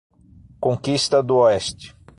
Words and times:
Conquista 0.59 1.21
d'Oeste 1.21 1.93